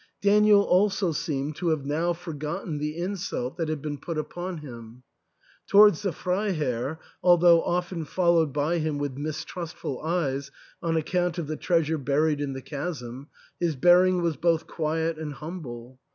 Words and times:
Daniel 0.19 0.63
also 0.63 1.11
seemed 1.11 1.55
to 1.57 1.67
have 1.67 1.85
now 1.85 2.11
forgotten 2.11 2.79
the 2.79 2.97
insult 2.97 3.57
that 3.57 3.69
had 3.69 3.83
been 3.83 3.99
put 3.99 4.17
upon 4.17 4.57
him. 4.57 5.03
Towards 5.67 6.01
the 6.01 6.11
Freiherr, 6.11 6.97
although 7.21 7.61
often 7.61 8.05
followed 8.05 8.51
by 8.51 8.79
him 8.79 8.97
with 8.97 9.15
mistrustful 9.19 10.01
eyes 10.01 10.49
on 10.81 10.97
account 10.97 11.37
of 11.37 11.45
the 11.45 11.55
treasure 11.55 11.99
buried 11.99 12.41
in 12.41 12.53
the 12.53 12.63
chasm, 12.63 13.27
his 13.59 13.75
bearing 13.75 14.23
was 14.23 14.37
both 14.37 14.65
quiet 14.65 15.19
and 15.19 15.33
humble. 15.33 15.99